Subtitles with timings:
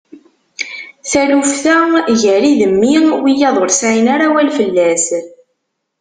[1.11, 1.75] Taluft-a
[2.21, 5.05] gar-i d mmi, wiyiḍ ur sɛin ara awal fell-as.